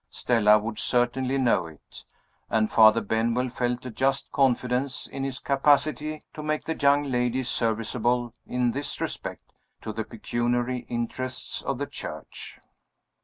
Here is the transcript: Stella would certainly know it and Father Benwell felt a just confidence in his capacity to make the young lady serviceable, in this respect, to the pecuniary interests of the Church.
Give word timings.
Stella 0.09 0.57
would 0.57 0.79
certainly 0.79 1.37
know 1.37 1.67
it 1.67 2.05
and 2.49 2.71
Father 2.71 3.01
Benwell 3.01 3.49
felt 3.49 3.85
a 3.85 3.91
just 3.91 4.31
confidence 4.31 5.05
in 5.05 5.23
his 5.23 5.37
capacity 5.37 6.23
to 6.33 6.41
make 6.41 6.63
the 6.63 6.73
young 6.73 7.03
lady 7.03 7.43
serviceable, 7.43 8.33
in 8.47 8.71
this 8.71 8.99
respect, 8.99 9.53
to 9.83 9.93
the 9.93 10.03
pecuniary 10.03 10.87
interests 10.89 11.61
of 11.61 11.77
the 11.77 11.85
Church. 11.85 12.57